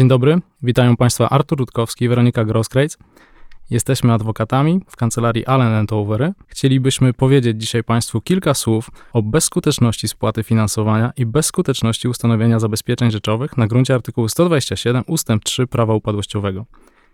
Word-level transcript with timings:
Dzień 0.00 0.08
dobry, 0.08 0.38
witają 0.62 0.96
Państwa 0.96 1.28
Artur 1.28 1.58
Rutkowski 1.58 2.04
i 2.04 2.08
Weronika 2.08 2.44
Groskrejc. 2.44 2.98
Jesteśmy 3.70 4.12
adwokatami 4.12 4.80
w 4.88 4.96
kancelarii 4.96 5.46
Allen 5.46 5.86
Overy. 5.90 6.32
Chcielibyśmy 6.46 7.12
powiedzieć 7.12 7.60
dzisiaj 7.60 7.84
Państwu 7.84 8.20
kilka 8.20 8.54
słów 8.54 8.90
o 9.12 9.22
bezskuteczności 9.22 10.08
spłaty 10.08 10.42
finansowania 10.42 11.12
i 11.16 11.26
bezskuteczności 11.26 12.08
ustanowienia 12.08 12.58
zabezpieczeń 12.58 13.10
rzeczowych 13.10 13.56
na 13.56 13.66
gruncie 13.66 13.94
artykułu 13.94 14.28
127 14.28 15.02
ust. 15.06 15.28
3 15.44 15.66
prawa 15.66 15.94
upadłościowego, 15.94 16.66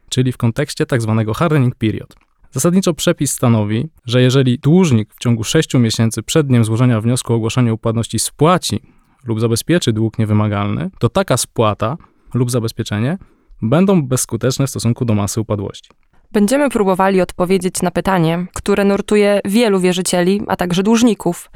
czyli 0.08 0.32
w 0.32 0.36
kontekście 0.36 0.86
tzw. 0.86 1.24
Tak 1.26 1.36
hardening 1.36 1.74
period. 1.74 2.16
Zasadniczo 2.50 2.94
przepis 2.94 3.32
stanowi, 3.32 3.88
że 4.04 4.22
jeżeli 4.22 4.58
dłużnik 4.58 5.14
w 5.14 5.18
ciągu 5.18 5.44
6 5.44 5.74
miesięcy 5.74 6.22
przed 6.22 6.46
dniem 6.46 6.64
złożenia 6.64 7.00
wniosku 7.00 7.32
o 7.32 7.36
ogłoszenie 7.36 7.74
upadłości 7.74 8.18
spłaci 8.18 8.80
lub 9.24 9.40
zabezpieczy 9.40 9.92
dług 9.92 10.18
niewymagalny, 10.18 10.90
to 10.98 11.08
taka 11.08 11.36
spłata 11.36 11.96
lub 12.36 12.50
zabezpieczenie 12.50 13.18
będą 13.62 14.02
bezskuteczne 14.02 14.66
w 14.66 14.70
stosunku 14.70 15.04
do 15.04 15.14
masy 15.14 15.40
upadłości. 15.40 15.90
Będziemy 16.32 16.70
próbowali 16.70 17.20
odpowiedzieć 17.20 17.82
na 17.82 17.90
pytanie, 17.90 18.46
które 18.54 18.84
nurtuje 18.84 19.40
wielu 19.44 19.80
wierzycieli, 19.80 20.42
a 20.46 20.56
także 20.56 20.82
dłużników. 20.82 21.50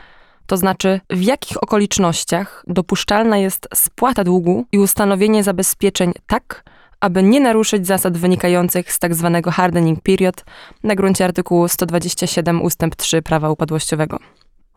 To 0.46 0.56
znaczy, 0.56 1.00
w 1.10 1.22
jakich 1.22 1.62
okolicznościach 1.62 2.64
dopuszczalna 2.66 3.38
jest 3.38 3.68
spłata 3.74 4.24
długu 4.24 4.66
i 4.72 4.78
ustanowienie 4.78 5.44
zabezpieczeń 5.44 6.12
tak, 6.26 6.64
aby 7.00 7.22
nie 7.22 7.40
naruszyć 7.40 7.86
zasad 7.86 8.18
wynikających 8.18 8.92
z 8.92 8.98
tzw. 8.98 9.40
Tak 9.44 9.54
hardening 9.54 10.00
period 10.02 10.44
na 10.82 10.94
gruncie 10.94 11.24
artykułu 11.24 11.68
127 11.68 12.62
ust. 12.62 12.80
3 12.96 13.22
prawa 13.22 13.50
upadłościowego. 13.50 14.18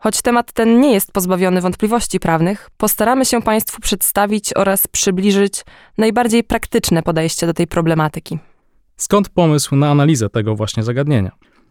Choć 0.04 0.22
temat 0.22 0.52
ten 0.52 0.80
nie 0.80 0.92
jest 0.92 1.12
pozbawiony 1.12 1.60
wątpliwości 1.60 2.20
prawnych, 2.20 2.70
postaramy 2.76 3.24
się 3.24 3.42
Państwu 3.42 3.80
przedstawić 3.80 4.56
oraz 4.56 4.86
przybliżyć 4.86 5.64
najbardziej 5.98 6.44
praktyczne 6.44 7.02
podejście 7.02 7.46
do 7.46 7.54
tej 7.54 7.66
problematyki. 7.66 8.38
Skąd 8.96 9.28
pomysł 9.28 9.76
na 9.76 9.90
analizę 9.90 10.30
tego 10.30 10.54
właśnie 10.54 10.82
zagadnienia? 10.82 11.30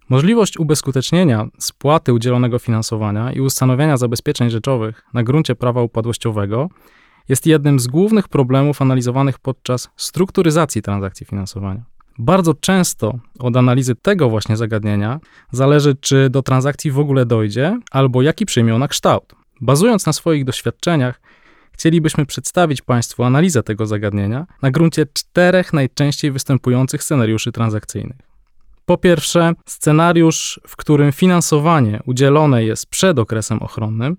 Możliwość 0.10 0.60
ubezskutecznienia 0.60 1.46
spłaty 1.60 2.14
udzielonego 2.14 2.60
finansowania 2.60 3.32
i 3.32 3.40
ustanowienia 3.42 3.98
zabezpieczeń 3.98 4.50
rzeczowych 4.50 5.04
na 5.14 5.24
gruncie 5.24 5.56
prawa 5.56 5.82
upadłościowego 5.82 6.70
jest 7.30 7.46
jednym 7.46 7.80
z 7.80 7.88
głównych 7.88 8.28
problemów 8.28 8.82
analizowanych 8.82 9.40
podczas 9.40 9.90
strukturyzacji 9.98 10.82
transakcji 10.82 11.26
finansowania. 11.26 11.93
Bardzo 12.18 12.54
często 12.54 13.20
od 13.40 13.58
analizy 13.58 13.96
tego 13.96 14.30
właśnie 14.30 14.58
zagadnienia 14.58 15.20
zależy, 15.52 15.96
czy 15.96 16.30
do 16.30 16.42
transakcji 16.42 16.92
w 16.92 17.00
ogóle 17.00 17.26
dojdzie, 17.26 17.80
albo 17.92 18.22
jaki 18.22 18.46
przyjmie 18.46 18.76
ona 18.76 18.88
kształt. 18.88 19.34
Bazując 19.62 20.06
na 20.06 20.14
swoich 20.14 20.46
doświadczeniach, 20.46 21.22
chcielibyśmy 21.72 22.26
przedstawić 22.26 22.82
Państwu 22.82 23.24
analizę 23.24 23.64
tego 23.64 23.86
zagadnienia 23.86 24.46
na 24.62 24.72
gruncie 24.72 25.06
czterech 25.14 25.74
najczęściej 25.74 26.32
występujących 26.32 27.04
scenariuszy 27.04 27.52
transakcyjnych. 27.52 28.18
Po 28.86 28.98
pierwsze, 28.98 29.54
scenariusz, 29.66 30.60
w 30.68 30.76
którym 30.76 31.12
finansowanie 31.12 32.00
udzielone 32.06 32.64
jest 32.64 32.86
przed 32.86 33.20
okresem 33.20 33.60
ochronnym, 33.62 34.18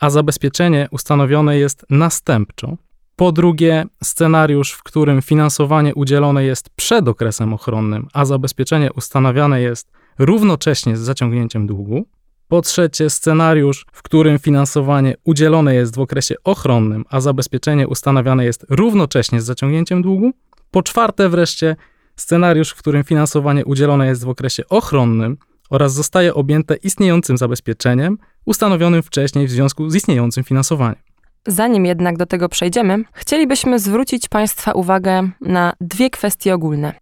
a 0.00 0.10
zabezpieczenie 0.10 0.88
ustanowione 0.90 1.58
jest 1.58 1.86
następczo. 1.90 2.76
Po 3.16 3.32
drugie, 3.32 3.84
scenariusz, 4.02 4.72
w 4.72 4.82
którym 4.82 5.22
finansowanie 5.22 5.94
udzielone 5.94 6.44
jest 6.44 6.70
przed 6.70 7.08
okresem 7.08 7.52
ochronnym, 7.52 8.08
a 8.12 8.24
zabezpieczenie 8.24 8.92
ustanawiane 8.92 9.60
jest 9.60 9.90
równocześnie 10.18 10.96
z 10.96 11.00
zaciągnięciem 11.00 11.66
długu. 11.66 12.06
Po 12.48 12.62
trzecie, 12.62 13.10
scenariusz, 13.10 13.86
w 13.92 14.02
którym 14.02 14.38
finansowanie 14.38 15.14
udzielone 15.24 15.74
jest 15.74 15.96
w 15.96 16.00
okresie 16.00 16.34
ochronnym, 16.44 17.04
a 17.10 17.20
zabezpieczenie 17.20 17.88
ustanawiane 17.88 18.44
jest 18.44 18.66
równocześnie 18.70 19.40
z 19.40 19.44
zaciągnięciem 19.44 20.02
długu. 20.02 20.30
Po 20.70 20.82
czwarte, 20.82 21.28
wreszcie, 21.28 21.76
scenariusz, 22.16 22.70
w 22.70 22.76
którym 22.76 23.04
finansowanie 23.04 23.64
udzielone 23.64 24.06
jest 24.06 24.24
w 24.24 24.28
okresie 24.28 24.62
ochronnym 24.68 25.36
oraz 25.70 25.94
zostaje 25.94 26.34
objęte 26.34 26.76
istniejącym 26.76 27.38
zabezpieczeniem 27.38 28.18
ustanowionym 28.44 29.02
wcześniej 29.02 29.46
w 29.46 29.50
związku 29.50 29.90
z 29.90 29.94
istniejącym 29.94 30.44
finansowaniem. 30.44 31.03
Zanim 31.46 31.86
jednak 31.86 32.16
do 32.16 32.26
tego 32.26 32.48
przejdziemy, 32.48 33.04
chcielibyśmy 33.12 33.78
zwrócić 33.78 34.28
Państwa 34.28 34.72
uwagę 34.72 35.28
na 35.40 35.72
dwie 35.80 36.10
kwestie 36.10 36.54
ogólne. 36.54 36.92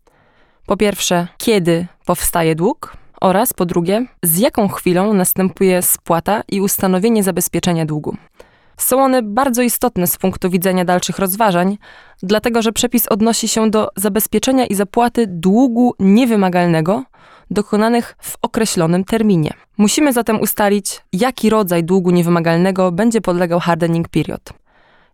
Po 0.67 0.77
pierwsze, 0.77 1.29
kiedy 1.39 1.87
powstaje 2.07 2.55
dług, 2.55 2.97
oraz 3.21 3.53
po 3.53 3.67
drugie, 3.67 4.07
z 4.23 4.39
jaką 4.39 4.69
chwilą 4.69 5.15
następuje 5.15 5.83
spłata 5.83 6.43
i 6.49 6.61
ustanowienie 6.61 7.23
zabezpieczenia 7.23 7.87
długu. 7.87 8.17
Są 8.77 9.05
one 9.05 9.23
bardzo 9.23 9.63
istotne 9.63 10.07
z 10.07 10.17
punktu 10.17 10.51
widzenia 10.51 10.85
dalszych 10.85 11.19
rozważań, 11.19 11.79
dlatego 12.23 12.63
że 12.63 12.73
przepis 12.73 13.09
odnosi 13.09 13.49
się 13.49 13.71
do 13.71 13.89
zabezpieczenia 13.97 14.67
i 14.67 14.75
zapłaty 14.75 15.27
długu 15.29 15.95
niewymagalnego 15.99 17.05
dokonanych 17.53 18.17
w 18.21 18.37
określonym 18.43 19.05
terminie. 19.05 19.53
Musimy 19.79 20.13
zatem 20.13 20.41
ustalić, 20.41 21.03
jaki 21.13 21.51
rodzaj 21.51 21.85
długu 21.85 22.11
niewymagalnego 22.11 22.93
będzie 22.93 23.21
podlegał 23.21 23.61
hardening 23.61 24.09
period. 24.09 24.53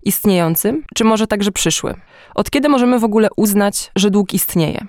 Istniejący, 0.04 0.82
czy 0.94 1.04
może 1.04 1.26
także 1.26 1.52
przyszły? 1.52 1.94
Od 2.34 2.50
kiedy 2.50 2.68
możemy 2.68 2.98
w 2.98 3.04
ogóle 3.04 3.28
uznać, 3.36 3.90
że 3.96 4.10
dług 4.10 4.34
istnieje? 4.34 4.86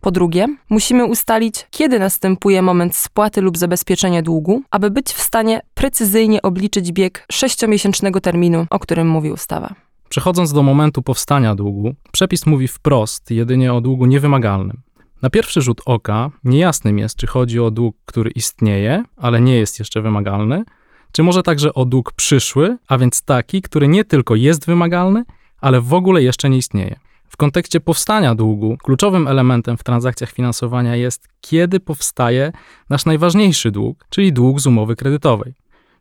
Po 0.00 0.10
drugie, 0.10 0.46
musimy 0.70 1.04
ustalić, 1.04 1.66
kiedy 1.70 1.98
następuje 1.98 2.62
moment 2.62 2.96
spłaty 2.96 3.40
lub 3.40 3.58
zabezpieczenia 3.58 4.22
długu, 4.22 4.62
aby 4.70 4.90
być 4.90 5.06
w 5.06 5.22
stanie 5.22 5.60
precyzyjnie 5.74 6.42
obliczyć 6.42 6.92
bieg 6.92 7.26
sześciomiesięcznego 7.32 8.20
terminu, 8.20 8.66
o 8.70 8.78
którym 8.78 9.08
mówi 9.08 9.32
ustawa. 9.32 9.74
Przechodząc 10.08 10.52
do 10.52 10.62
momentu 10.62 11.02
powstania 11.02 11.54
długu, 11.54 11.94
przepis 12.12 12.46
mówi 12.46 12.68
wprost 12.68 13.30
jedynie 13.30 13.74
o 13.74 13.80
długu 13.80 14.06
niewymagalnym. 14.06 14.80
Na 15.24 15.30
pierwszy 15.30 15.62
rzut 15.62 15.80
oka 15.84 16.30
niejasnym 16.44 16.98
jest, 16.98 17.16
czy 17.16 17.26
chodzi 17.26 17.60
o 17.60 17.70
dług, 17.70 17.96
który 18.04 18.30
istnieje, 18.30 19.04
ale 19.16 19.40
nie 19.40 19.56
jest 19.56 19.78
jeszcze 19.78 20.02
wymagalny, 20.02 20.64
czy 21.12 21.22
może 21.22 21.42
także 21.42 21.74
o 21.74 21.84
dług 21.84 22.12
przyszły, 22.12 22.78
a 22.88 22.98
więc 22.98 23.22
taki, 23.22 23.62
który 23.62 23.88
nie 23.88 24.04
tylko 24.04 24.34
jest 24.34 24.66
wymagalny, 24.66 25.24
ale 25.60 25.80
w 25.80 25.94
ogóle 25.94 26.22
jeszcze 26.22 26.50
nie 26.50 26.56
istnieje. 26.56 26.96
W 27.28 27.36
kontekście 27.36 27.80
powstania 27.80 28.34
długu, 28.34 28.76
kluczowym 28.82 29.28
elementem 29.28 29.76
w 29.76 29.84
transakcjach 29.84 30.30
finansowania 30.30 30.96
jest, 30.96 31.28
kiedy 31.40 31.80
powstaje 31.80 32.52
nasz 32.90 33.04
najważniejszy 33.04 33.70
dług, 33.70 34.04
czyli 34.10 34.32
dług 34.32 34.60
z 34.60 34.66
umowy 34.66 34.96
kredytowej. 34.96 35.54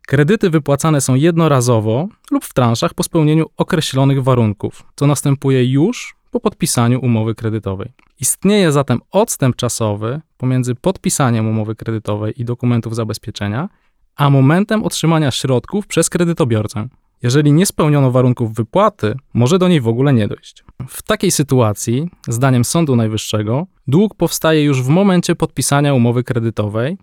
Kredyty 0.07 0.49
wypłacane 0.49 1.01
są 1.01 1.15
jednorazowo 1.15 2.07
lub 2.31 2.45
w 2.45 2.53
transzach 2.53 2.93
po 2.93 3.03
spełnieniu 3.03 3.45
określonych 3.57 4.23
warunków, 4.23 4.83
co 4.95 5.07
następuje 5.07 5.65
już 5.71 6.22
po 6.33 6.39
podpisaniu 6.39 6.99
umowy 6.99 7.35
kredytowej. 7.35 7.89
Istnieje 8.19 8.71
zatem 8.71 8.99
odstęp 9.11 9.55
czasowy 9.55 10.21
pomiędzy 10.37 10.75
podpisaniem 10.75 11.47
umowy 11.47 11.75
kredytowej 11.75 12.41
i 12.41 12.45
dokumentów 12.45 12.95
zabezpieczenia, 12.95 13.69
a 14.15 14.29
momentem 14.29 14.83
otrzymania 14.83 15.31
środków 15.31 15.87
przez 15.87 16.09
kredytobiorcę. 16.09 16.87
Jeżeli 17.23 17.51
nie 17.51 17.65
spełniono 17.65 18.11
warunków 18.11 18.53
wypłaty, 18.53 19.15
może 19.33 19.59
do 19.59 19.67
niej 19.67 19.81
w 19.81 19.87
ogóle 19.87 20.13
nie 20.13 20.27
dojść. 20.27 20.63
W 20.87 21.01
takiej 21.01 21.31
sytuacji, 21.31 22.09
zdaniem 22.27 22.65
Sądu 22.65 22.95
Najwyższego, 22.95 23.67
dług 23.87 24.15
powstaje 24.15 24.63
już 24.63 24.81
w 24.81 24.87
momencie 24.87 25.35
podpisania 25.35 25.93
umowy 25.93 26.23
kredytowej, 26.23 26.97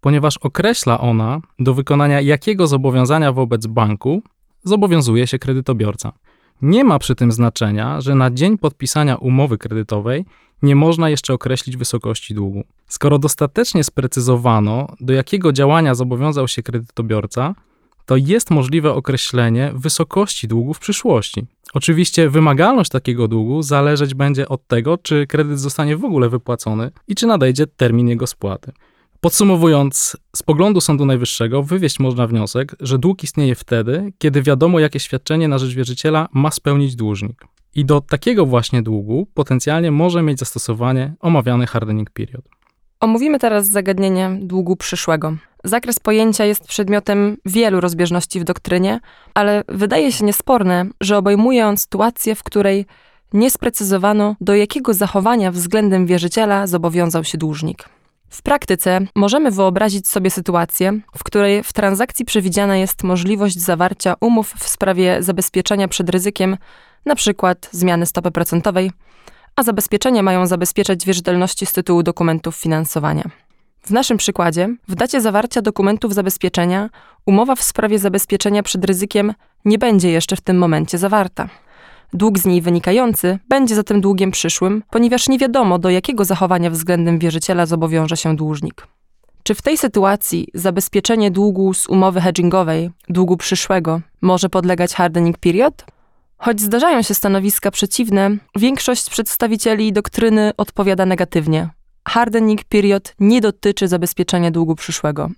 ponieważ 0.00 0.36
określa 0.36 1.00
ona, 1.00 1.40
do 1.58 1.74
wykonania 1.74 2.20
jakiego 2.20 2.66
zobowiązania 2.66 3.32
wobec 3.32 3.66
banku 3.66 4.22
zobowiązuje 4.64 5.26
się 5.26 5.38
kredytobiorca. 5.38 6.12
Nie 6.64 6.84
ma 6.84 6.98
przy 6.98 7.14
tym 7.14 7.32
znaczenia, 7.32 8.00
że 8.00 8.14
na 8.14 8.30
dzień 8.30 8.58
podpisania 8.58 9.16
umowy 9.16 9.58
kredytowej 9.58 10.24
nie 10.62 10.76
można 10.76 11.10
jeszcze 11.10 11.34
określić 11.34 11.76
wysokości 11.76 12.34
długu. 12.34 12.64
Skoro 12.86 13.18
dostatecznie 13.18 13.84
sprecyzowano, 13.84 14.94
do 15.00 15.12
jakiego 15.12 15.52
działania 15.52 15.94
zobowiązał 15.94 16.48
się 16.48 16.62
kredytobiorca, 16.62 17.54
to 18.06 18.16
jest 18.16 18.50
możliwe 18.50 18.92
określenie 18.92 19.72
wysokości 19.74 20.48
długu 20.48 20.74
w 20.74 20.78
przyszłości. 20.78 21.46
Oczywiście 21.74 22.30
wymagalność 22.30 22.90
takiego 22.90 23.28
długu 23.28 23.62
zależeć 23.62 24.14
będzie 24.14 24.48
od 24.48 24.66
tego, 24.66 24.98
czy 24.98 25.26
kredyt 25.26 25.60
zostanie 25.60 25.96
w 25.96 26.04
ogóle 26.04 26.28
wypłacony 26.28 26.90
i 27.08 27.14
czy 27.14 27.26
nadejdzie 27.26 27.66
termin 27.66 28.08
jego 28.08 28.26
spłaty. 28.26 28.72
Podsumowując, 29.24 30.16
z 30.36 30.42
poglądu 30.42 30.80
Sądu 30.80 31.06
Najwyższego 31.06 31.62
wywieźć 31.62 32.00
można 32.00 32.26
wniosek, 32.26 32.76
że 32.80 32.98
dług 32.98 33.24
istnieje 33.24 33.54
wtedy, 33.54 34.12
kiedy 34.18 34.42
wiadomo, 34.42 34.80
jakie 34.80 35.00
świadczenie 35.00 35.48
na 35.48 35.58
rzecz 35.58 35.74
wierzyciela 35.74 36.28
ma 36.32 36.50
spełnić 36.50 36.96
dłużnik. 36.96 37.44
I 37.74 37.84
do 37.84 38.00
takiego 38.00 38.46
właśnie 38.46 38.82
długu 38.82 39.26
potencjalnie 39.34 39.90
może 39.90 40.22
mieć 40.22 40.38
zastosowanie 40.38 41.14
omawiany 41.20 41.66
hardening 41.66 42.10
period. 42.10 42.44
Omówimy 43.00 43.38
teraz 43.38 43.68
zagadnienie 43.68 44.38
długu 44.40 44.76
przyszłego. 44.76 45.36
Zakres 45.64 45.98
pojęcia 45.98 46.44
jest 46.44 46.66
przedmiotem 46.66 47.36
wielu 47.46 47.80
rozbieżności 47.80 48.40
w 48.40 48.44
doktrynie, 48.44 49.00
ale 49.34 49.64
wydaje 49.68 50.12
się 50.12 50.24
niesporne, 50.24 50.86
że 51.00 51.18
obejmuje 51.18 51.66
on 51.66 51.76
sytuację, 51.76 52.34
w 52.34 52.42
której 52.42 52.86
nie 53.32 53.50
sprecyzowano, 53.50 54.36
do 54.40 54.54
jakiego 54.54 54.94
zachowania 54.94 55.52
względem 55.52 56.06
wierzyciela 56.06 56.66
zobowiązał 56.66 57.24
się 57.24 57.38
dłużnik. 57.38 57.93
W 58.34 58.42
praktyce 58.42 59.00
możemy 59.14 59.50
wyobrazić 59.50 60.08
sobie 60.08 60.30
sytuację, 60.30 61.00
w 61.16 61.24
której 61.24 61.62
w 61.62 61.72
transakcji 61.72 62.24
przewidziana 62.24 62.76
jest 62.76 63.02
możliwość 63.02 63.58
zawarcia 63.60 64.14
umów 64.20 64.54
w 64.58 64.68
sprawie 64.68 65.22
zabezpieczenia 65.22 65.88
przed 65.88 66.10
ryzykiem 66.10 66.56
przykład 67.14 67.68
zmiany 67.72 68.06
stopy 68.06 68.30
procentowej, 68.30 68.90
a 69.56 69.62
zabezpieczenia 69.62 70.22
mają 70.22 70.46
zabezpieczać 70.46 71.04
wierzytelności 71.04 71.66
z 71.66 71.72
tytułu 71.72 72.02
dokumentów 72.02 72.56
finansowania. 72.56 73.24
W 73.82 73.90
naszym 73.90 74.16
przykładzie, 74.16 74.76
w 74.88 74.94
dacie 74.94 75.20
zawarcia 75.20 75.62
dokumentów 75.62 76.14
zabezpieczenia, 76.14 76.90
umowa 77.26 77.54
w 77.54 77.62
sprawie 77.62 77.98
zabezpieczenia 77.98 78.62
przed 78.62 78.84
ryzykiem 78.84 79.34
nie 79.64 79.78
będzie 79.78 80.10
jeszcze 80.10 80.36
w 80.36 80.40
tym 80.40 80.58
momencie 80.58 80.98
zawarta. 80.98 81.48
Dług 82.12 82.38
z 82.38 82.44
niej 82.44 82.62
wynikający 82.62 83.38
będzie 83.48 83.74
zatem 83.74 84.00
długiem 84.00 84.30
przyszłym, 84.30 84.82
ponieważ 84.90 85.28
nie 85.28 85.38
wiadomo, 85.38 85.78
do 85.78 85.90
jakiego 85.90 86.24
zachowania 86.24 86.70
względem 86.70 87.18
wierzyciela 87.18 87.66
zobowiąże 87.66 88.16
się 88.16 88.36
dłużnik. 88.36 88.86
Czy 89.42 89.54
w 89.54 89.62
tej 89.62 89.78
sytuacji 89.78 90.48
zabezpieczenie 90.54 91.30
długu 91.30 91.74
z 91.74 91.86
umowy 91.86 92.20
hedgingowej, 92.20 92.90
długu 93.08 93.36
przyszłego, 93.36 94.00
może 94.20 94.48
podlegać 94.48 94.94
hardening 94.94 95.38
period? 95.38 95.84
Choć 96.38 96.60
zdarzają 96.60 97.02
się 97.02 97.14
stanowiska 97.14 97.70
przeciwne, 97.70 98.36
większość 98.56 99.10
przedstawicieli 99.10 99.92
doktryny 99.92 100.52
odpowiada 100.56 101.06
negatywnie. 101.06 101.68
Hardening 102.08 102.64
period 102.64 103.14
nie 103.20 103.40
dotyczy 103.40 103.88
zabezpieczenia 103.88 104.50
długu 104.50 104.74
przyszłego. 104.74 105.30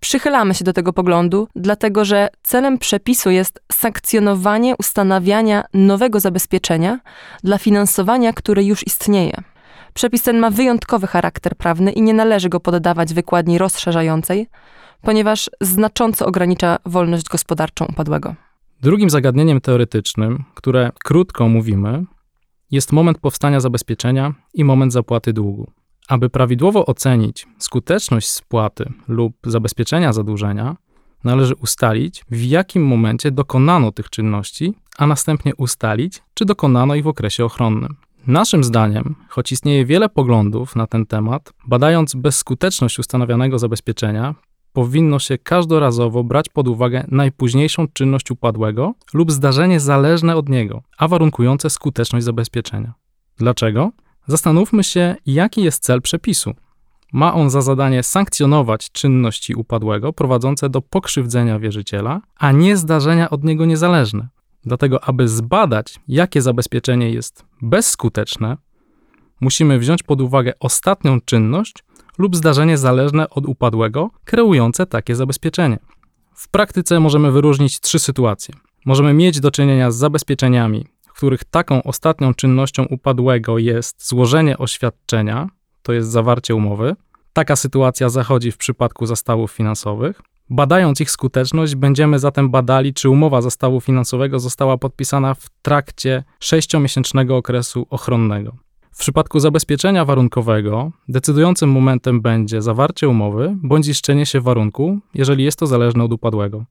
Przychylamy 0.00 0.54
się 0.54 0.64
do 0.64 0.72
tego 0.72 0.92
poglądu, 0.92 1.48
dlatego 1.56 2.04
że 2.04 2.28
celem 2.42 2.78
przepisu 2.78 3.30
jest 3.30 3.62
sankcjonowanie 3.72 4.74
ustanawiania 4.78 5.64
nowego 5.74 6.20
zabezpieczenia 6.20 7.00
dla 7.44 7.58
finansowania, 7.58 8.32
które 8.32 8.64
już 8.64 8.86
istnieje. 8.86 9.32
Przepis 9.94 10.22
ten 10.22 10.38
ma 10.38 10.50
wyjątkowy 10.50 11.06
charakter 11.06 11.56
prawny 11.56 11.92
i 11.92 12.02
nie 12.02 12.14
należy 12.14 12.48
go 12.48 12.60
poddawać 12.60 13.14
wykładni 13.14 13.58
rozszerzającej, 13.58 14.46
ponieważ 15.02 15.50
znacząco 15.60 16.26
ogranicza 16.26 16.76
wolność 16.86 17.28
gospodarczą 17.28 17.84
upadłego. 17.84 18.34
Drugim 18.80 19.10
zagadnieniem 19.10 19.60
teoretycznym, 19.60 20.44
które 20.54 20.90
krótko 21.04 21.48
mówimy, 21.48 22.04
jest 22.70 22.92
moment 22.92 23.18
powstania 23.18 23.60
zabezpieczenia 23.60 24.34
i 24.54 24.64
moment 24.64 24.92
zapłaty 24.92 25.32
długu. 25.32 25.72
Aby 26.08 26.30
prawidłowo 26.30 26.86
ocenić 26.86 27.46
skuteczność 27.58 28.28
spłaty 28.28 28.92
lub 29.08 29.36
zabezpieczenia 29.44 30.12
zadłużenia, 30.12 30.76
należy 31.24 31.54
ustalić, 31.54 32.24
w 32.30 32.44
jakim 32.44 32.86
momencie 32.86 33.30
dokonano 33.30 33.92
tych 33.92 34.10
czynności, 34.10 34.74
a 34.98 35.06
następnie 35.06 35.54
ustalić, 35.56 36.22
czy 36.34 36.44
dokonano 36.44 36.94
ich 36.94 37.04
w 37.04 37.08
okresie 37.08 37.44
ochronnym. 37.44 37.96
Naszym 38.26 38.64
zdaniem, 38.64 39.14
choć 39.28 39.52
istnieje 39.52 39.84
wiele 39.84 40.08
poglądów 40.08 40.76
na 40.76 40.86
ten 40.86 41.06
temat, 41.06 41.52
badając 41.66 42.14
bezskuteczność 42.14 42.98
ustanawianego 42.98 43.58
zabezpieczenia, 43.58 44.34
powinno 44.72 45.18
się 45.18 45.38
każdorazowo 45.38 46.24
brać 46.24 46.48
pod 46.48 46.68
uwagę 46.68 47.04
najpóźniejszą 47.08 47.88
czynność 47.88 48.30
upadłego 48.30 48.94
lub 49.14 49.32
zdarzenie 49.32 49.80
zależne 49.80 50.36
od 50.36 50.48
niego, 50.48 50.82
a 50.98 51.08
warunkujące 51.08 51.70
skuteczność 51.70 52.24
zabezpieczenia. 52.24 52.94
Dlaczego? 53.36 53.90
Zastanówmy 54.28 54.84
się, 54.84 55.16
jaki 55.26 55.62
jest 55.62 55.82
cel 55.82 56.02
przepisu. 56.02 56.54
Ma 57.12 57.34
on 57.34 57.50
za 57.50 57.60
zadanie 57.60 58.02
sankcjonować 58.02 58.90
czynności 58.92 59.54
upadłego 59.54 60.12
prowadzące 60.12 60.68
do 60.70 60.82
pokrzywdzenia 60.82 61.58
wierzyciela, 61.58 62.20
a 62.36 62.52
nie 62.52 62.76
zdarzenia 62.76 63.30
od 63.30 63.44
niego 63.44 63.64
niezależne. 63.66 64.28
Dlatego, 64.64 65.04
aby 65.04 65.28
zbadać, 65.28 66.00
jakie 66.08 66.42
zabezpieczenie 66.42 67.10
jest 67.10 67.44
bezskuteczne, 67.62 68.56
musimy 69.40 69.78
wziąć 69.78 70.02
pod 70.02 70.20
uwagę 70.20 70.52
ostatnią 70.60 71.20
czynność 71.20 71.74
lub 72.18 72.36
zdarzenie 72.36 72.78
zależne 72.78 73.30
od 73.30 73.46
upadłego, 73.46 74.10
kreujące 74.24 74.86
takie 74.86 75.16
zabezpieczenie. 75.16 75.78
W 76.34 76.48
praktyce 76.48 77.00
możemy 77.00 77.32
wyróżnić 77.32 77.80
trzy 77.80 77.98
sytuacje. 77.98 78.54
Możemy 78.84 79.14
mieć 79.14 79.40
do 79.40 79.50
czynienia 79.50 79.90
z 79.90 79.96
zabezpieczeniami, 79.96 80.86
których 81.18 81.44
taką 81.44 81.82
ostatnią 81.82 82.34
czynnością 82.34 82.84
upadłego 82.84 83.58
jest 83.58 84.08
złożenie 84.08 84.58
oświadczenia, 84.58 85.48
to 85.82 85.92
jest 85.92 86.10
zawarcie 86.10 86.54
umowy. 86.54 86.96
Taka 87.32 87.56
sytuacja 87.56 88.08
zachodzi 88.08 88.52
w 88.52 88.56
przypadku 88.56 89.06
zastawów 89.06 89.52
finansowych. 89.52 90.22
Badając 90.50 91.00
ich 91.00 91.10
skuteczność, 91.10 91.74
będziemy 91.74 92.18
zatem 92.18 92.50
badali, 92.50 92.94
czy 92.94 93.10
umowa 93.10 93.42
zastawu 93.42 93.80
finansowego 93.80 94.38
została 94.38 94.76
podpisana 94.76 95.34
w 95.34 95.46
trakcie 95.62 96.24
sześciomiesięcznego 96.40 97.36
okresu 97.36 97.86
ochronnego. 97.90 98.56
W 98.92 98.98
przypadku 98.98 99.40
zabezpieczenia 99.40 100.04
warunkowego 100.04 100.90
decydującym 101.08 101.70
momentem 101.70 102.20
będzie 102.20 102.62
zawarcie 102.62 103.08
umowy 103.08 103.56
bądź 103.62 103.84
ziszczenie 103.84 104.26
się 104.26 104.40
warunku, 104.40 104.98
jeżeli 105.14 105.44
jest 105.44 105.58
to 105.58 105.66
zależne 105.66 106.04
od 106.04 106.12
upadłego. 106.12 106.64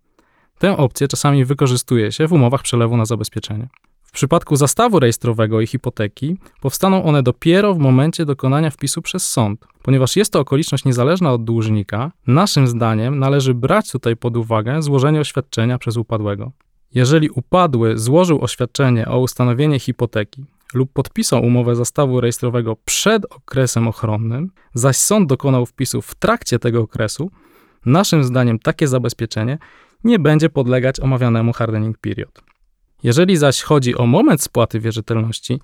Tę 0.59 0.77
opcję 0.77 1.07
czasami 1.07 1.45
wykorzystuje 1.45 2.11
się 2.11 2.27
w 2.27 2.33
umowach 2.33 2.61
przelewu 2.61 2.97
na 2.97 3.05
zabezpieczenie. 3.05 3.67
W 4.07 4.12
przypadku 4.12 4.56
zastawu 4.56 5.00
rejestrowego 5.00 5.62
i 5.62 5.68
hipoteki 5.68 6.38
powstaną 6.62 7.04
one 7.04 7.24
dopiero 7.24 7.74
w 7.74 7.77
momencie 7.77 8.25
dokonania 8.25 8.69
wpisu 8.69 9.01
przez 9.01 9.31
sąd. 9.31 9.68
Ponieważ 9.81 10.15
jest 10.15 10.33
to 10.33 10.39
okoliczność 10.39 10.86
niezależna 10.86 11.33
od 11.33 11.44
dłużnika, 11.44 12.12
naszym 12.27 12.68
zdaniem 12.68 13.19
należy 13.19 13.54
brać 13.54 13.92
tutaj 13.92 14.15
pod 14.15 14.38
uwagę 14.38 14.81
złożenie 14.81 15.19
oświadczenia 15.19 15.77
przez 15.77 15.98
upadłego. 15.98 16.51
Jeżeli 16.94 17.30
upadły 17.30 17.98
złożył 17.98 18.44
oświadczenie 18.44 19.07
o 19.07 19.19
ustanowienie 19.19 19.80
hipoteki 19.80 20.45
lub 20.74 20.94
podpisał 20.94 21.44
umowę 21.44 21.75
zastawu 21.75 22.21
rejestrowego 22.21 22.75
przed 22.86 23.25
okresem 23.25 23.88
ochronnym, 23.88 24.51
zaś 24.74 24.98
sąd 24.98 25.30
dokonał 25.30 25.65
wpisu 25.65 26.01
w 26.01 26.15
trakcie 26.15 26.59
tego 26.59 26.81
okresu, 26.81 27.31
naszym 27.86 28.24
zdaniem 28.24 28.59
takie 28.59 28.88
zabezpieczenie 28.88 29.57
nie 30.04 30.19
będzie 30.19 30.50
podlegać 30.50 31.00
omawianemu 31.00 31.54
hardening 31.54 31.98
period. 31.98 32.42
Jeżeli 33.03 33.38
zaś 33.38 33.61
chodzi 33.61 33.95
o 33.95 34.05
moment 34.05 34.41
spłaty 34.41 34.79
wierzytelności, 34.79 35.59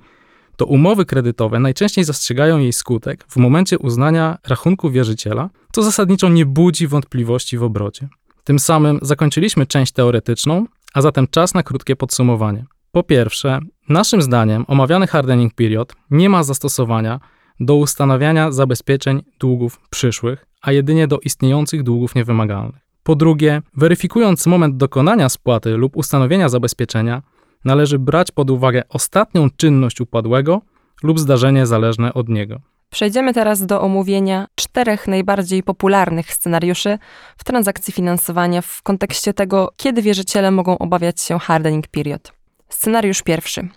to 0.57 0.65
umowy 0.65 1.05
kredytowe 1.05 1.59
najczęściej 1.59 2.03
zastrzegają 2.03 2.57
jej 2.59 2.73
skutek 2.73 3.25
w 3.29 3.37
momencie 3.37 3.79
uznania 3.79 4.37
rachunku 4.47 4.89
wierzyciela, 4.89 5.49
co 5.71 5.83
zasadniczo 5.83 6.29
nie 6.29 6.45
budzi 6.45 6.87
wątpliwości 6.87 7.57
w 7.57 7.63
obrocie. 7.63 8.07
Tym 8.43 8.59
samym 8.59 8.99
zakończyliśmy 9.01 9.65
część 9.65 9.91
teoretyczną, 9.91 10.65
a 10.93 11.01
zatem 11.01 11.27
czas 11.27 11.53
na 11.53 11.63
krótkie 11.63 11.95
podsumowanie. 11.95 12.65
Po 12.91 13.03
pierwsze, 13.03 13.59
naszym 13.89 14.21
zdaniem 14.21 14.65
omawiany 14.67 15.07
hardening 15.07 15.53
period 15.53 15.93
nie 16.11 16.29
ma 16.29 16.43
zastosowania 16.43 17.19
do 17.59 17.75
ustanawiania 17.75 18.51
zabezpieczeń 18.51 19.21
długów 19.39 19.79
przyszłych, 19.89 20.45
a 20.61 20.71
jedynie 20.71 21.07
do 21.07 21.19
istniejących 21.19 21.83
długów 21.83 22.15
niewymagalnych. 22.15 22.81
Po 23.03 23.15
drugie, 23.15 23.61
weryfikując 23.77 24.45
moment 24.47 24.77
dokonania 24.77 25.29
spłaty 25.29 25.77
lub 25.77 25.97
ustanowienia 25.97 26.49
zabezpieczenia, 26.49 27.21
należy 27.65 27.99
brać 27.99 28.31
pod 28.31 28.49
uwagę 28.49 28.83
ostatnią 28.89 29.49
czynność 29.57 30.01
upadłego 30.01 30.61
lub 31.03 31.19
zdarzenie 31.19 31.65
zależne 31.65 32.13
od 32.13 32.29
niego. 32.29 32.59
Przejdziemy 32.89 33.33
teraz 33.33 33.65
do 33.65 33.81
omówienia 33.81 34.47
czterech 34.55 35.07
najbardziej 35.07 35.63
popularnych 35.63 36.33
scenariuszy 36.33 36.97
w 37.37 37.43
transakcji 37.43 37.93
finansowania 37.93 38.61
w 38.61 38.81
kontekście 38.81 39.33
tego, 39.33 39.71
kiedy 39.77 40.01
wierzyciele 40.01 40.51
mogą 40.51 40.77
obawiać 40.77 41.21
się 41.21 41.39
hardening 41.39 41.87
period. 41.87 42.33
Scenariusz 42.69 43.21
pierwszy. 43.21 43.67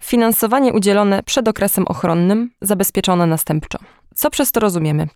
Finansowanie 0.00 0.72
udzielone 0.72 1.22
przed 1.22 1.48
okresem 1.48 1.84
ochronnym, 1.86 2.50
zabezpieczone 2.60 3.26
następczo. 3.26 3.78
Co 4.14 4.30
przez 4.30 4.52
to 4.52 4.60
rozumiemy? 4.60 5.08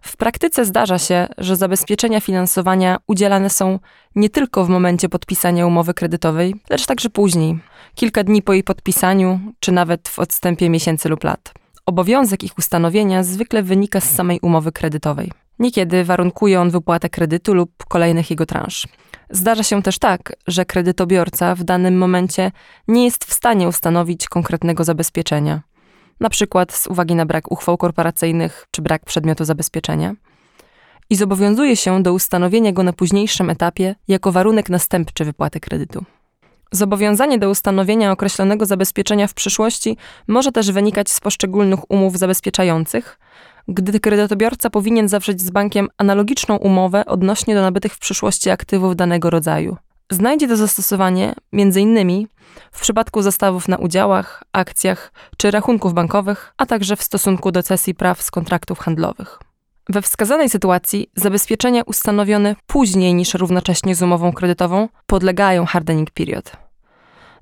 W 0.00 0.16
praktyce 0.16 0.64
zdarza 0.64 0.98
się, 0.98 1.26
że 1.38 1.56
zabezpieczenia 1.56 2.20
finansowania 2.20 2.96
udzielane 3.06 3.50
są 3.50 3.78
nie 4.14 4.30
tylko 4.30 4.64
w 4.64 4.68
momencie 4.68 5.08
podpisania 5.08 5.66
umowy 5.66 5.94
kredytowej, 5.94 6.54
lecz 6.70 6.86
także 6.86 7.10
później, 7.10 7.58
kilka 7.94 8.24
dni 8.24 8.42
po 8.42 8.52
jej 8.52 8.64
podpisaniu, 8.64 9.40
czy 9.60 9.72
nawet 9.72 10.08
w 10.08 10.18
odstępie 10.18 10.70
miesięcy 10.70 11.08
lub 11.08 11.24
lat. 11.24 11.52
Obowiązek 11.86 12.44
ich 12.44 12.58
ustanowienia 12.58 13.22
zwykle 13.22 13.62
wynika 13.62 14.00
z 14.00 14.14
samej 14.14 14.38
umowy 14.42 14.72
kredytowej. 14.72 15.32
Niekiedy 15.58 16.04
warunkuje 16.04 16.60
on 16.60 16.70
wypłatę 16.70 17.08
kredytu 17.08 17.54
lub 17.54 17.70
kolejnych 17.88 18.30
jego 18.30 18.46
transz. 18.46 18.86
Zdarza 19.30 19.62
się 19.62 19.82
też 19.82 19.98
tak, 19.98 20.32
że 20.46 20.64
kredytobiorca 20.64 21.54
w 21.54 21.64
danym 21.64 21.98
momencie 21.98 22.52
nie 22.88 23.04
jest 23.04 23.24
w 23.24 23.32
stanie 23.32 23.68
ustanowić 23.68 24.28
konkretnego 24.28 24.84
zabezpieczenia, 24.84 25.62
na 26.20 26.30
przykład 26.30 26.72
z 26.72 26.86
uwagi 26.86 27.14
na 27.14 27.26
brak 27.26 27.52
uchwał 27.52 27.76
korporacyjnych 27.76 28.66
czy 28.70 28.82
brak 28.82 29.04
przedmiotu 29.04 29.44
zabezpieczenia, 29.44 30.14
i 31.10 31.16
zobowiązuje 31.16 31.76
się 31.76 32.02
do 32.02 32.12
ustanowienia 32.12 32.72
go 32.72 32.82
na 32.82 32.92
późniejszym 32.92 33.50
etapie 33.50 33.94
jako 34.08 34.32
warunek 34.32 34.70
następczy 34.70 35.24
wypłaty 35.24 35.60
kredytu. 35.60 36.04
Zobowiązanie 36.72 37.38
do 37.38 37.50
ustanowienia 37.50 38.12
określonego 38.12 38.66
zabezpieczenia 38.66 39.26
w 39.26 39.34
przyszłości 39.34 39.96
może 40.28 40.52
też 40.52 40.72
wynikać 40.72 41.10
z 41.10 41.20
poszczególnych 41.20 41.90
umów 41.90 42.18
zabezpieczających, 42.18 43.18
gdy 43.68 44.00
kredytobiorca 44.00 44.70
powinien 44.70 45.08
zawrzeć 45.08 45.40
z 45.40 45.50
bankiem 45.50 45.88
analogiczną 45.98 46.56
umowę 46.56 47.06
odnośnie 47.06 47.54
do 47.54 47.62
nabytych 47.62 47.94
w 47.94 47.98
przyszłości 47.98 48.50
aktywów 48.50 48.96
danego 48.96 49.30
rodzaju. 49.30 49.76
Znajdzie 50.10 50.48
to 50.48 50.56
zastosowanie 50.56 51.34
m.in. 51.52 52.26
w 52.72 52.80
przypadku 52.80 53.22
zestawów 53.22 53.68
na 53.68 53.76
udziałach, 53.76 54.42
akcjach 54.52 55.12
czy 55.36 55.50
rachunków 55.50 55.94
bankowych, 55.94 56.52
a 56.56 56.66
także 56.66 56.96
w 56.96 57.02
stosunku 57.02 57.52
do 57.52 57.62
cesji 57.62 57.94
praw 57.94 58.22
z 58.22 58.30
kontraktów 58.30 58.78
handlowych. 58.78 59.38
We 59.88 60.02
wskazanej 60.02 60.50
sytuacji 60.50 61.10
zabezpieczenia 61.16 61.82
ustanowione 61.82 62.56
później 62.66 63.14
niż 63.14 63.34
równocześnie 63.34 63.94
z 63.94 64.02
umową 64.02 64.32
kredytową 64.32 64.88
podlegają 65.06 65.66
hardening 65.66 66.10
period. 66.10 66.52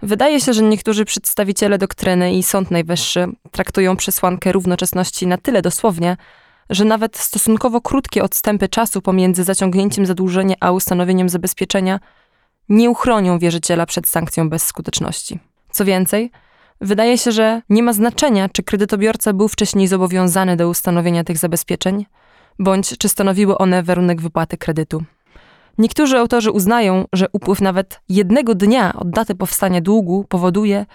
Wydaje 0.03 0.41
się, 0.41 0.53
że 0.53 0.63
niektórzy 0.63 1.05
przedstawiciele 1.05 1.79
doktryny 1.79 2.35
i 2.35 2.43
Sąd 2.43 2.71
Najwyższy 2.71 3.27
traktują 3.51 3.97
przesłankę 3.97 4.53
równoczesności 4.53 5.27
na 5.27 5.39
tyle 5.39 5.63
dosłownie, 5.63 6.17
że 6.71 6.85
nawet 6.85 7.17
stosunkowo 7.17 7.81
krótkie 7.81 8.23
odstępy 8.23 8.69
czasu 8.69 9.03
pomiędzy 9.03 9.45
zaciągnięciem 9.45 10.07
zadłużenia 10.07 10.55
a 10.61 10.73
ustanowieniem 10.73 11.29
zabezpieczenia 11.29 12.01
nie 12.69 12.91
uchronią 12.91 13.39
wierzyciela 13.39 13.87
przed 13.87 14.09
sankcją 14.09 14.51
bezskuteczności. 14.51 15.39
Co 15.71 15.85
więcej, 15.85 16.31
wydaje 16.81 17.19
się, 17.19 17.33
że 17.33 17.63
nie 17.69 17.83
ma 17.83 17.93
znaczenia, 17.93 18.49
czy 18.49 18.63
kredytobiorca 18.63 19.33
był 19.33 19.49
wcześniej 19.49 19.89
zobowiązany 19.89 20.57
do 20.57 20.69
ustanowienia 20.69 21.25
tych 21.25 21.39
zabezpieczeń, 21.39 22.07
bądź 22.59 22.99
czy 22.99 23.09
stanowiły 23.09 23.59
one 23.59 23.83
warunek 23.83 24.23
wypłaty 24.23 24.57
kredytu. 24.57 25.05
Niektórzy 25.79 26.19
autorzy 26.19 26.51
uznają, 26.51 27.05
że 27.13 27.27
upływ 27.33 27.61
nawet 27.61 28.01
jednego 28.09 28.55
dnia 28.55 28.93
od 28.95 29.11
daty 29.11 29.35
powstania 29.35 29.81
długu 29.81 30.25
powoduje, 30.29 30.87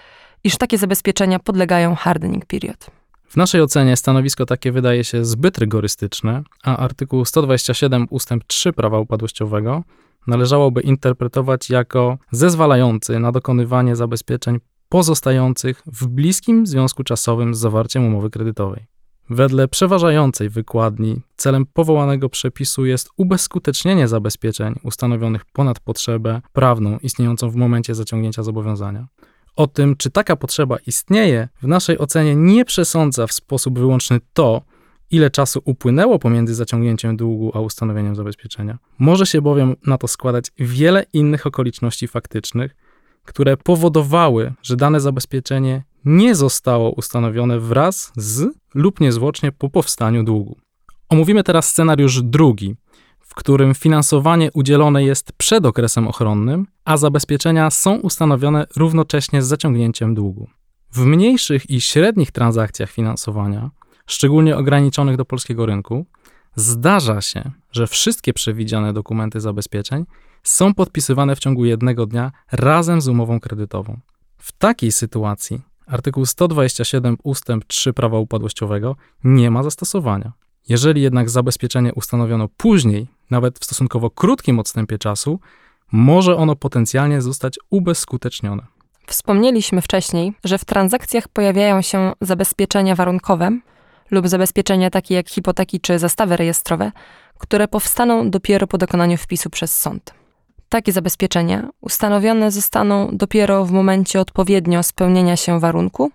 iż 0.44 0.56
takie 0.56 0.78
zabezpieczenia 0.78 1.38
podlegają 1.38 1.94
hardening 1.94 2.46
period. 2.46 2.90
W 3.28 3.36
naszej 3.36 3.62
ocenie 3.62 3.96
stanowisko 3.96 4.46
takie 4.46 4.72
wydaje 4.72 5.04
się 5.04 5.24
zbyt 5.24 5.58
rygorystyczne, 5.58 6.42
a 6.62 6.76
artykuł 6.76 7.24
127 7.24 8.06
ustęp 8.10 8.44
3 8.44 8.72
prawa 8.72 8.98
upadłościowego 8.98 9.82
należałoby 10.26 10.80
interpretować 10.80 11.70
jako 11.70 12.18
zezwalający 12.30 13.18
na 13.18 13.32
dokonywanie 13.32 13.96
zabezpieczeń 13.96 14.58
pozostających 14.88 15.82
w 15.86 16.06
bliskim 16.06 16.66
związku 16.66 17.04
czasowym 17.04 17.54
z 17.54 17.58
zawarciem 17.58 18.06
umowy 18.06 18.30
kredytowej. 18.30 18.86
Wedle 19.30 19.68
przeważającej 19.68 20.48
wykładni 20.48 21.20
celem 21.36 21.66
powołanego 21.66 22.28
przepisu 22.28 22.86
jest 22.86 23.08
ubezskutecznienie 23.16 24.08
zabezpieczeń 24.08 24.74
ustanowionych 24.82 25.44
ponad 25.44 25.80
potrzebę 25.80 26.40
prawną 26.52 26.98
istniejącą 26.98 27.50
w 27.50 27.56
momencie 27.56 27.94
zaciągnięcia 27.94 28.42
zobowiązania. 28.42 29.06
O 29.56 29.66
tym, 29.66 29.96
czy 29.96 30.10
taka 30.10 30.36
potrzeba 30.36 30.76
istnieje, 30.86 31.48
w 31.62 31.66
naszej 31.66 31.98
ocenie 31.98 32.36
nie 32.36 32.64
przesądza 32.64 33.26
w 33.26 33.32
sposób 33.32 33.78
wyłączny 33.78 34.20
to, 34.32 34.62
ile 35.12 35.30
czasu 35.30 35.62
upłynęło 35.64 36.18
pomiędzy 36.18 36.54
zaciągnięciem 36.54 37.16
długu 37.16 37.52
a 37.54 37.60
ustanowieniem 37.60 38.16
zabezpieczenia. 38.16 38.78
Może 38.98 39.26
się 39.26 39.42
bowiem 39.42 39.76
na 39.86 39.98
to 39.98 40.08
składać 40.08 40.52
wiele 40.58 41.04
innych 41.12 41.46
okoliczności 41.46 42.08
faktycznych, 42.08 42.76
które 43.24 43.56
powodowały, 43.56 44.52
że 44.62 44.76
dane 44.76 45.00
zabezpieczenie 45.00 45.82
nie 46.04 46.34
zostało 46.34 46.90
ustanowione 46.90 47.60
wraz 47.60 48.12
z 48.16 48.54
lub 48.74 49.00
niezwłocznie 49.00 49.52
po 49.52 49.70
powstaniu 49.70 50.24
długu. 50.24 50.56
Omówimy 51.08 51.44
teraz 51.44 51.68
scenariusz 51.68 52.22
drugi, 52.22 52.76
w 53.20 53.34
którym 53.34 53.74
finansowanie 53.74 54.50
udzielone 54.52 55.04
jest 55.04 55.32
przed 55.32 55.66
okresem 55.66 56.08
ochronnym, 56.08 56.66
a 56.84 56.96
zabezpieczenia 56.96 57.70
są 57.70 57.96
ustanowione 57.96 58.66
równocześnie 58.76 59.42
z 59.42 59.46
zaciągnięciem 59.46 60.14
długu. 60.14 60.48
W 60.92 61.04
mniejszych 61.04 61.70
i 61.70 61.80
średnich 61.80 62.30
transakcjach 62.30 62.90
finansowania, 62.90 63.70
szczególnie 64.06 64.56
ograniczonych 64.56 65.16
do 65.16 65.24
polskiego 65.24 65.66
rynku, 65.66 66.06
zdarza 66.56 67.20
się, 67.20 67.50
że 67.72 67.86
wszystkie 67.86 68.32
przewidziane 68.32 68.92
dokumenty 68.92 69.40
zabezpieczeń 69.40 70.04
są 70.42 70.74
podpisywane 70.74 71.36
w 71.36 71.38
ciągu 71.38 71.64
jednego 71.64 72.06
dnia 72.06 72.32
razem 72.52 73.00
z 73.00 73.08
umową 73.08 73.40
kredytową. 73.40 74.00
W 74.38 74.52
takiej 74.52 74.92
sytuacji 74.92 75.60
artykuł 75.86 76.26
127 76.26 77.16
ustęp 77.22 77.64
3 77.64 77.92
prawa 77.92 78.18
upadłościowego 78.18 78.96
nie 79.24 79.50
ma 79.50 79.62
zastosowania. 79.62 80.32
Jeżeli 80.68 81.02
jednak 81.02 81.30
zabezpieczenie 81.30 81.94
ustanowiono 81.94 82.48
później, 82.56 83.06
nawet 83.30 83.58
w 83.58 83.64
stosunkowo 83.64 84.10
krótkim 84.10 84.58
odstępie 84.58 84.98
czasu, 84.98 85.40
może 85.92 86.36
ono 86.36 86.56
potencjalnie 86.56 87.22
zostać 87.22 87.58
ubezskutecznione. 87.70 88.66
Wspomnieliśmy 89.06 89.82
wcześniej, 89.82 90.32
że 90.44 90.58
w 90.58 90.64
transakcjach 90.64 91.28
pojawiają 91.28 91.82
się 91.82 92.12
zabezpieczenia 92.20 92.94
warunkowe 92.94 93.58
lub 94.12 94.28
zabezpieczenia 94.28 94.90
takie 94.90 95.14
jak 95.14 95.28
hipoteki 95.28 95.80
czy 95.80 95.98
zastawy 95.98 96.36
rejestrowe, 96.36 96.92
które 97.38 97.68
powstaną 97.68 98.30
dopiero 98.30 98.66
po 98.66 98.78
dokonaniu 98.78 99.16
wpisu 99.16 99.50
przez 99.50 99.80
sąd. 99.80 100.14
Takie 100.68 100.92
zabezpieczenia 100.92 101.68
ustanowione 101.80 102.50
zostaną 102.50 103.08
dopiero 103.12 103.64
w 103.64 103.70
momencie 103.70 104.20
odpowiednio 104.20 104.82
spełnienia 104.82 105.36
się 105.36 105.60
warunku 105.60 106.10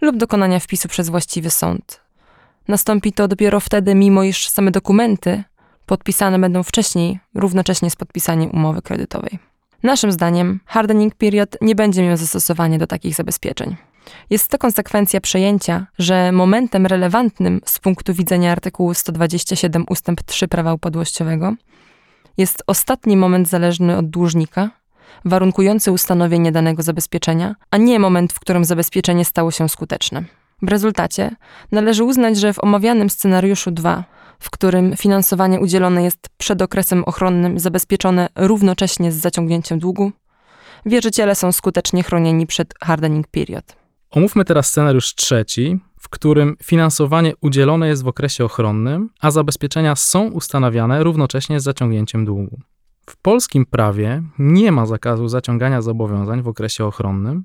lub 0.00 0.16
dokonania 0.16 0.60
wpisu 0.60 0.88
przez 0.88 1.08
właściwy 1.08 1.50
sąd. 1.50 2.00
Nastąpi 2.68 3.12
to 3.12 3.28
dopiero 3.28 3.60
wtedy, 3.60 3.94
mimo 3.94 4.22
iż 4.22 4.48
same 4.48 4.70
dokumenty 4.70 5.44
podpisane 5.86 6.38
będą 6.38 6.62
wcześniej, 6.62 7.18
równocześnie 7.34 7.90
z 7.90 7.96
podpisaniem 7.96 8.50
umowy 8.50 8.82
kredytowej. 8.82 9.38
Naszym 9.82 10.12
zdaniem 10.12 10.60
hardening 10.66 11.14
period 11.14 11.56
nie 11.60 11.74
będzie 11.74 12.02
miał 12.02 12.16
zastosowania 12.16 12.78
do 12.78 12.86
takich 12.86 13.14
zabezpieczeń. 13.14 13.76
Jest 14.30 14.50
to 14.50 14.58
konsekwencja 14.58 15.20
przejęcia, 15.20 15.86
że 15.98 16.32
momentem 16.32 16.86
relevantnym 16.86 17.60
z 17.64 17.78
punktu 17.78 18.14
widzenia 18.14 18.52
artykułu 18.52 18.94
127 18.94 19.84
ust. 19.88 20.06
3 20.26 20.48
prawa 20.48 20.74
upadłościowego 20.74 21.54
jest 22.36 22.62
ostatni 22.66 23.16
moment 23.16 23.48
zależny 23.48 23.96
od 23.96 24.10
dłużnika, 24.10 24.70
warunkujący 25.24 25.92
ustanowienie 25.92 26.52
danego 26.52 26.82
zabezpieczenia, 26.82 27.54
a 27.70 27.76
nie 27.76 27.98
moment, 27.98 28.32
w 28.32 28.40
którym 28.40 28.64
zabezpieczenie 28.64 29.24
stało 29.24 29.50
się 29.50 29.68
skuteczne. 29.68 30.24
W 30.62 30.68
rezultacie 30.68 31.30
należy 31.72 32.04
uznać, 32.04 32.38
że 32.38 32.52
w 32.52 32.64
omawianym 32.64 33.10
scenariuszu 33.10 33.70
2, 33.70 34.04
w 34.38 34.50
którym 34.50 34.96
finansowanie 34.96 35.60
udzielone 35.60 36.02
jest 36.02 36.28
przed 36.38 36.62
okresem 36.62 37.04
ochronnym 37.04 37.58
zabezpieczone 37.58 38.28
równocześnie 38.36 39.12
z 39.12 39.16
zaciągnięciem 39.16 39.78
długu, 39.78 40.12
wierzyciele 40.86 41.34
są 41.34 41.52
skutecznie 41.52 42.02
chronieni 42.02 42.46
przed 42.46 42.74
hardening 42.80 43.26
period. 43.26 43.83
Omówmy 44.14 44.44
teraz 44.44 44.68
scenariusz 44.68 45.14
trzeci, 45.14 45.80
w 46.00 46.08
którym 46.08 46.56
finansowanie 46.62 47.32
udzielone 47.40 47.88
jest 47.88 48.02
w 48.02 48.08
okresie 48.08 48.44
ochronnym, 48.44 49.10
a 49.20 49.30
zabezpieczenia 49.30 49.96
są 49.96 50.30
ustanawiane 50.30 51.04
równocześnie 51.04 51.60
z 51.60 51.64
zaciągnięciem 51.64 52.24
długu. 52.24 52.60
W 53.10 53.16
polskim 53.16 53.66
prawie 53.66 54.22
nie 54.38 54.72
ma 54.72 54.86
zakazu 54.86 55.28
zaciągania 55.28 55.82
zobowiązań 55.82 56.42
w 56.42 56.48
okresie 56.48 56.84
ochronnym, 56.84 57.42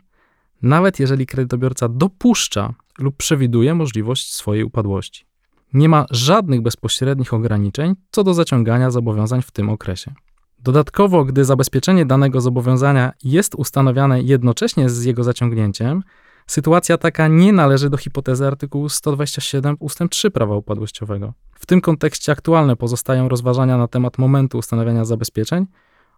nawet 0.61 0.99
jeżeli 0.99 1.25
kredytobiorca 1.25 1.89
dopuszcza 1.89 2.73
lub 2.99 3.17
przewiduje 3.17 3.75
możliwość 3.75 4.33
swojej 4.33 4.63
upadłości. 4.63 5.25
Nie 5.73 5.89
ma 5.89 6.05
żadnych 6.11 6.61
bezpośrednich 6.61 7.33
ograniczeń 7.33 7.95
co 8.11 8.23
do 8.23 8.33
zaciągania 8.33 8.91
zobowiązań 8.91 9.41
w 9.41 9.51
tym 9.51 9.69
okresie. 9.69 10.13
Dodatkowo, 10.59 11.25
gdy 11.25 11.45
zabezpieczenie 11.45 12.05
danego 12.05 12.41
zobowiązania 12.41 13.11
jest 13.23 13.55
ustanawiane 13.55 14.21
jednocześnie 14.21 14.89
z 14.89 15.03
jego 15.03 15.23
zaciągnięciem, 15.23 16.03
Sytuacja 16.49 16.97
taka 16.97 17.27
nie 17.27 17.53
należy 17.53 17.89
do 17.89 17.97
hipotezy 17.97 18.47
artykułu 18.47 18.89
127 18.89 19.77
ust. 19.79 19.99
3 20.09 20.31
prawa 20.31 20.55
upadłościowego. 20.55 21.33
W 21.53 21.65
tym 21.65 21.81
kontekście 21.81 22.31
aktualne 22.31 22.75
pozostają 22.75 23.29
rozważania 23.29 23.77
na 23.77 23.87
temat 23.87 24.17
momentu 24.17 24.57
ustanawiania 24.57 25.05
zabezpieczeń, 25.05 25.65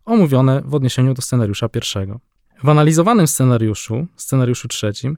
omówione 0.06 0.62
w 0.66 0.76
odniesieniu 0.76 1.14
do 1.14 1.22
scenariusza 1.22 1.70
pierwszego. 1.70 2.20
W 2.64 2.70
analizowanym 2.70 3.28
scenariuszu, 3.28 4.08
scenariuszu 4.16 4.68
trzecim, 4.68 5.18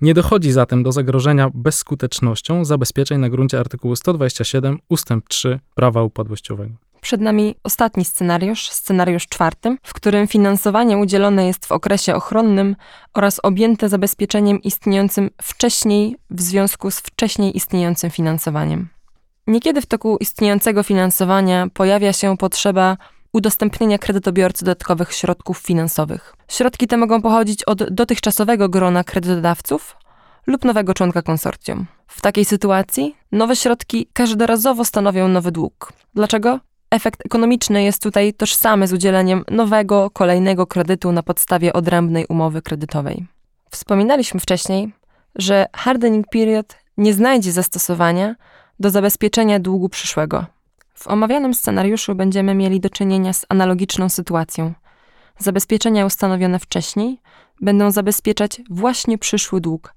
nie 0.00 0.14
dochodzi 0.14 0.52
zatem 0.52 0.82
do 0.82 0.92
zagrożenia 0.92 1.50
bezskutecznością 1.54 2.64
zabezpieczeń 2.64 3.20
na 3.20 3.28
gruncie 3.28 3.60
artykułu 3.60 3.96
127 3.96 4.78
ust. 4.88 5.08
3 5.28 5.60
prawa 5.74 6.02
upadłościowego. 6.02 6.74
Przed 7.04 7.20
nami 7.20 7.54
ostatni 7.64 8.04
scenariusz, 8.04 8.70
scenariusz 8.70 9.28
czwarty, 9.28 9.76
w 9.82 9.94
którym 9.94 10.26
finansowanie 10.26 10.98
udzielone 10.98 11.46
jest 11.46 11.66
w 11.66 11.72
okresie 11.72 12.14
ochronnym 12.14 12.76
oraz 13.14 13.40
objęte 13.42 13.88
zabezpieczeniem 13.88 14.62
istniejącym 14.62 15.30
wcześniej 15.42 16.16
w 16.30 16.42
związku 16.42 16.90
z 16.90 17.00
wcześniej 17.00 17.56
istniejącym 17.56 18.10
finansowaniem. 18.10 18.88
Niekiedy 19.46 19.80
w 19.80 19.86
toku 19.86 20.16
istniejącego 20.20 20.82
finansowania 20.82 21.66
pojawia 21.74 22.12
się 22.12 22.36
potrzeba 22.36 22.96
udostępnienia 23.32 23.98
kredytobiorcy 23.98 24.64
dodatkowych 24.64 25.12
środków 25.12 25.58
finansowych. 25.58 26.34
Środki 26.48 26.86
te 26.86 26.96
mogą 26.96 27.22
pochodzić 27.22 27.64
od 27.64 27.94
dotychczasowego 27.94 28.68
grona 28.68 29.04
kredytodawców 29.04 29.96
lub 30.46 30.64
nowego 30.64 30.94
członka 30.94 31.22
konsorcjum. 31.22 31.86
W 32.06 32.20
takiej 32.20 32.44
sytuacji 32.44 33.16
nowe 33.32 33.56
środki 33.56 34.08
każdorazowo 34.12 34.84
stanowią 34.84 35.28
nowy 35.28 35.52
dług. 35.52 35.92
Dlaczego? 36.14 36.60
Efekt 36.90 37.26
ekonomiczny 37.26 37.82
jest 37.82 38.02
tutaj 38.02 38.34
tożsamy 38.34 38.86
z 38.86 38.92
udzieleniem 38.92 39.44
nowego, 39.50 40.10
kolejnego 40.10 40.66
kredytu 40.66 41.12
na 41.12 41.22
podstawie 41.22 41.72
odrębnej 41.72 42.26
umowy 42.28 42.62
kredytowej. 42.62 43.26
Wspominaliśmy 43.70 44.40
wcześniej, 44.40 44.92
że 45.34 45.66
hardening 45.72 46.26
period 46.28 46.76
nie 46.96 47.14
znajdzie 47.14 47.52
zastosowania 47.52 48.34
do 48.80 48.90
zabezpieczenia 48.90 49.58
długu 49.60 49.88
przyszłego. 49.88 50.46
W 50.94 51.08
omawianym 51.08 51.54
scenariuszu 51.54 52.14
będziemy 52.14 52.54
mieli 52.54 52.80
do 52.80 52.90
czynienia 52.90 53.32
z 53.32 53.46
analogiczną 53.48 54.08
sytuacją. 54.08 54.72
Zabezpieczenia 55.38 56.06
ustanowione 56.06 56.58
wcześniej 56.58 57.20
będą 57.60 57.90
zabezpieczać 57.90 58.62
właśnie 58.70 59.18
przyszły 59.18 59.60
dług, 59.60 59.94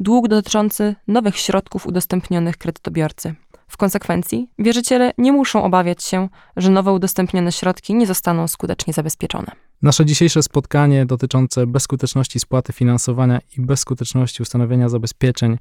dług 0.00 0.28
dotyczący 0.28 0.94
nowych 1.08 1.36
środków 1.38 1.86
udostępnionych 1.86 2.56
kredytobiorcy. 2.56 3.34
W 3.68 3.76
konsekwencji 3.76 4.48
wierzyciele 4.58 5.12
nie 5.18 5.32
muszą 5.32 5.64
obawiać 5.64 6.04
się, 6.04 6.28
że 6.56 6.70
nowo 6.70 6.92
udostępnione 6.92 7.52
środki 7.52 7.94
nie 7.94 8.06
zostaną 8.06 8.48
skutecznie 8.48 8.92
zabezpieczone. 8.92 9.46
Nasze 9.82 10.06
dzisiejsze 10.06 10.42
spotkanie 10.42 11.06
dotyczące 11.06 11.66
bezskuteczności 11.66 12.40
spłaty 12.40 12.72
finansowania 12.72 13.40
i 13.58 13.60
bezskuteczności 13.60 14.42
ustanowienia 14.42 14.88
zabezpieczeń 14.88 15.58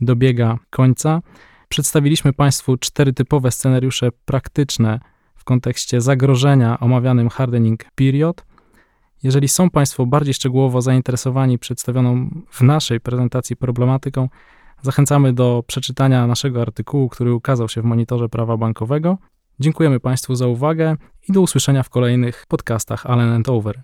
dobiega 0.00 0.58
końca. 0.70 1.22
Przedstawiliśmy 1.68 2.32
Państwu 2.32 2.76
cztery 2.76 3.12
typowe 3.12 3.50
scenariusze 3.50 4.12
praktyczne 4.24 5.00
w 5.36 5.44
kontekście 5.44 6.00
zagrożenia 6.00 6.80
omawianym 6.80 7.28
hardening 7.28 7.84
period. 7.94 8.44
Jeżeli 9.22 9.48
są 9.48 9.70
Państwo 9.70 10.06
bardziej 10.06 10.34
szczegółowo 10.34 10.82
zainteresowani 10.82 11.58
przedstawioną 11.58 12.30
w 12.50 12.60
naszej 12.60 13.00
prezentacji 13.00 13.56
problematyką, 13.56 14.28
zachęcamy 14.82 15.32
do 15.32 15.64
przeczytania 15.66 16.26
naszego 16.26 16.62
artykułu, 16.62 17.08
który 17.08 17.34
ukazał 17.34 17.68
się 17.68 17.82
w 17.82 17.84
monitorze 17.84 18.28
prawa 18.28 18.56
bankowego. 18.56 19.18
Dziękujemy 19.60 20.00
Państwu 20.00 20.34
za 20.34 20.46
uwagę 20.46 20.96
i 21.28 21.32
do 21.32 21.40
usłyszenia 21.40 21.82
w 21.82 21.90
kolejnych 21.90 22.44
podcastach 22.48 23.06
Allen 23.06 23.42
Over. 23.46 23.80